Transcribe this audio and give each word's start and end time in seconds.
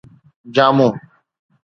جامو 0.55 0.87